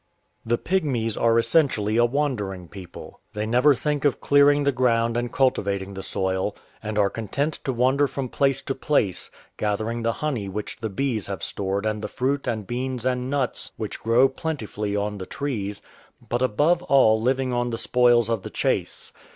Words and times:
The 0.43 0.57
Pygmies 0.57 1.15
are 1.15 1.37
essentially 1.37 1.97
a 1.97 2.05
wandering 2.05 2.67
people. 2.67 3.19
They 3.33 3.45
never 3.45 3.75
think 3.75 4.03
of 4.03 4.19
clearing 4.19 4.63
the 4.63 4.71
ground 4.71 5.15
and 5.15 5.31
cultivating 5.31 5.93
the 5.93 6.01
soil, 6.01 6.55
and 6.81 6.97
are 6.97 7.11
content 7.11 7.59
to 7.65 7.71
wander 7.71 8.07
from 8.07 8.27
place 8.27 8.63
to 8.63 8.73
place, 8.73 9.29
gath 9.57 9.77
ering 9.77 10.01
the 10.01 10.13
honey 10.25 10.49
which 10.49 10.79
the 10.79 10.89
bees 10.89 11.27
have 11.27 11.43
stored 11.43 11.85
and 11.85 12.01
the 12.01 12.07
fruit 12.07 12.47
and 12.47 12.65
beans 12.65 13.05
and 13.05 13.29
nuts 13.29 13.73
which 13.77 13.99
grow 14.01 14.27
plentifully 14.27 14.95
on 14.95 15.19
the 15.19 15.27
trees, 15.27 15.83
but 16.27 16.41
above 16.41 16.81
all 16.81 17.21
living 17.21 17.53
on 17.53 17.69
the 17.69 17.77
spoils 17.77 18.27
of 18.27 18.41
the 18.41 18.49
chase. 18.49 19.11